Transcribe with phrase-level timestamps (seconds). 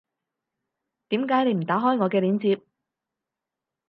[1.09, 2.59] 點解你唔打開我嘅鏈接